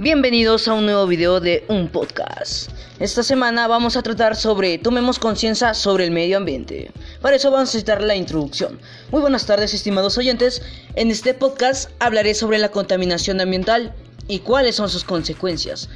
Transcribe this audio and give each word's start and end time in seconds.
Bienvenidos 0.00 0.68
a 0.68 0.74
un 0.74 0.84
nuevo 0.84 1.08
video 1.08 1.40
de 1.40 1.64
un 1.66 1.88
podcast. 1.88 2.70
Esta 3.00 3.24
semana 3.24 3.66
vamos 3.66 3.96
a 3.96 4.02
tratar 4.02 4.36
sobre 4.36 4.78
tomemos 4.78 5.18
conciencia 5.18 5.74
sobre 5.74 6.04
el 6.04 6.12
medio 6.12 6.36
ambiente. 6.36 6.92
Para 7.20 7.34
eso 7.34 7.50
vamos 7.50 7.70
a 7.70 7.78
citar 7.80 8.00
la 8.00 8.14
introducción. 8.14 8.78
Muy 9.10 9.20
buenas 9.20 9.44
tardes 9.46 9.74
estimados 9.74 10.16
oyentes. 10.16 10.62
En 10.94 11.10
este 11.10 11.34
podcast 11.34 11.90
hablaré 11.98 12.34
sobre 12.34 12.58
la 12.58 12.68
contaminación 12.68 13.40
ambiental 13.40 13.92
y 14.28 14.38
cuáles 14.38 14.76
son 14.76 14.88
sus 14.88 15.02
consecuencias. 15.02 15.88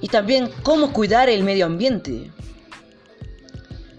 Y 0.00 0.06
también 0.06 0.50
cómo 0.62 0.92
cuidar 0.92 1.28
el 1.28 1.42
medio 1.42 1.66
ambiente. 1.66 2.30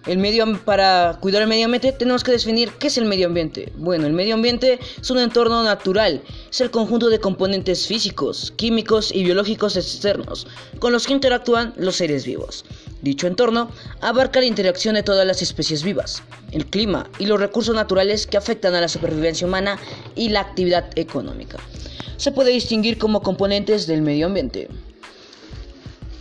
El 0.05 0.17
medio, 0.17 0.45
para 0.63 1.17
cuidar 1.19 1.41
el 1.41 1.47
medio 1.47 1.65
ambiente 1.65 1.91
tenemos 1.91 2.23
que 2.23 2.31
definir 2.31 2.71
qué 2.79 2.87
es 2.87 2.97
el 2.97 3.05
medio 3.05 3.27
ambiente. 3.27 3.71
Bueno, 3.75 4.07
el 4.07 4.13
medio 4.13 4.33
ambiente 4.33 4.79
es 5.01 5.09
un 5.09 5.19
entorno 5.19 5.63
natural, 5.63 6.21
es 6.49 6.61
el 6.61 6.71
conjunto 6.71 7.09
de 7.09 7.19
componentes 7.19 7.85
físicos, 7.85 8.53
químicos 8.55 9.13
y 9.13 9.23
biológicos 9.23 9.75
externos 9.75 10.47
con 10.79 10.93
los 10.93 11.05
que 11.05 11.13
interactúan 11.13 11.73
los 11.77 11.97
seres 11.97 12.25
vivos. 12.25 12.65
Dicho 13.01 13.27
entorno 13.27 13.71
abarca 14.01 14.39
la 14.39 14.45
interacción 14.45 14.95
de 14.95 15.03
todas 15.03 15.27
las 15.27 15.41
especies 15.41 15.83
vivas, 15.83 16.23
el 16.51 16.65
clima 16.65 17.09
y 17.19 17.25
los 17.25 17.39
recursos 17.39 17.75
naturales 17.75 18.25
que 18.25 18.37
afectan 18.37 18.75
a 18.75 18.81
la 18.81 18.87
supervivencia 18.87 19.47
humana 19.47 19.79
y 20.15 20.29
la 20.29 20.41
actividad 20.41 20.89
económica. 20.95 21.57
Se 22.17 22.31
puede 22.31 22.51
distinguir 22.51 22.97
como 22.97 23.21
componentes 23.21 23.87
del 23.87 24.01
medio 24.01 24.25
ambiente. 24.25 24.69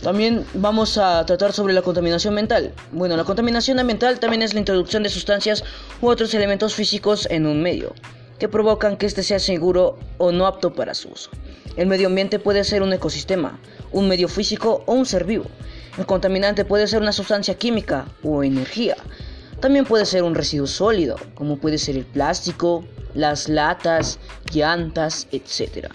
También 0.01 0.45
vamos 0.53 0.97
a 0.97 1.25
tratar 1.25 1.51
sobre 1.51 1.73
la 1.73 1.81
contaminación 1.81 2.33
mental. 2.33 2.73
Bueno, 2.93 3.17
la 3.17 3.25
contaminación 3.25 3.79
ambiental 3.79 4.19
también 4.19 4.41
es 4.41 4.53
la 4.53 4.61
introducción 4.61 5.03
de 5.03 5.09
sustancias 5.09 5.63
u 6.01 6.07
otros 6.07 6.33
elementos 6.33 6.73
físicos 6.73 7.27
en 7.29 7.45
un 7.45 7.61
medio 7.61 7.93
que 8.39 8.47
provocan 8.47 8.95
que 8.95 9.05
éste 9.05 9.23
sea 9.23 9.39
seguro 9.39 9.99
o 10.17 10.31
no 10.31 10.47
apto 10.47 10.73
para 10.73 10.93
su 10.93 11.09
uso. 11.09 11.29
El 11.75 11.87
medio 11.87 12.07
ambiente 12.07 12.39
puede 12.39 12.63
ser 12.63 12.81
un 12.81 12.93
ecosistema, 12.93 13.59
un 13.91 14.07
medio 14.07 14.29
físico 14.29 14.83
o 14.85 14.93
un 14.93 15.05
ser 15.05 15.25
vivo. 15.25 15.45
El 15.97 16.05
contaminante 16.05 16.63
puede 16.63 16.87
ser 16.87 17.01
una 17.01 17.11
sustancia 17.11 17.55
química 17.55 18.05
o 18.23 18.41
energía. 18.41 18.95
También 19.59 19.83
puede 19.83 20.05
ser 20.05 20.23
un 20.23 20.35
residuo 20.35 20.67
sólido, 20.67 21.17
como 21.35 21.57
puede 21.57 21.77
ser 21.77 21.97
el 21.97 22.05
plástico, 22.05 22.85
las 23.13 23.49
latas, 23.49 24.17
llantas, 24.53 25.27
etc. 25.33 25.89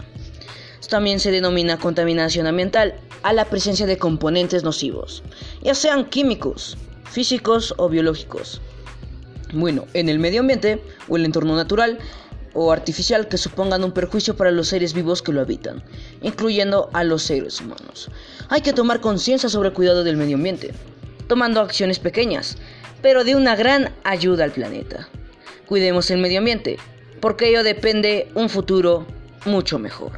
También 0.88 1.20
se 1.20 1.30
denomina 1.30 1.78
contaminación 1.78 2.46
ambiental 2.46 2.94
a 3.22 3.32
la 3.32 3.46
presencia 3.46 3.86
de 3.86 3.98
componentes 3.98 4.64
nocivos, 4.64 5.22
ya 5.62 5.74
sean 5.74 6.04
químicos, 6.06 6.76
físicos 7.10 7.74
o 7.78 7.88
biológicos. 7.88 8.60
Bueno, 9.52 9.86
en 9.94 10.08
el 10.08 10.18
medio 10.18 10.40
ambiente 10.40 10.82
o 11.08 11.16
el 11.16 11.24
entorno 11.24 11.56
natural 11.56 11.98
o 12.54 12.72
artificial 12.72 13.28
que 13.28 13.38
supongan 13.38 13.84
un 13.84 13.92
perjuicio 13.92 14.36
para 14.36 14.50
los 14.50 14.68
seres 14.68 14.94
vivos 14.94 15.22
que 15.22 15.32
lo 15.32 15.40
habitan, 15.40 15.82
incluyendo 16.22 16.90
a 16.92 17.04
los 17.04 17.22
seres 17.22 17.60
humanos. 17.60 18.10
Hay 18.48 18.62
que 18.62 18.72
tomar 18.72 19.00
conciencia 19.00 19.48
sobre 19.48 19.68
el 19.68 19.74
cuidado 19.74 20.04
del 20.04 20.16
medio 20.16 20.36
ambiente, 20.36 20.72
tomando 21.28 21.60
acciones 21.60 21.98
pequeñas, 21.98 22.56
pero 23.02 23.24
de 23.24 23.36
una 23.36 23.56
gran 23.56 23.92
ayuda 24.04 24.44
al 24.44 24.52
planeta. 24.52 25.08
Cuidemos 25.66 26.10
el 26.10 26.18
medio 26.18 26.38
ambiente, 26.38 26.78
porque 27.20 27.48
ello 27.48 27.62
depende 27.62 28.28
un 28.34 28.48
futuro 28.48 29.06
mucho 29.44 29.78
mejor. 29.78 30.12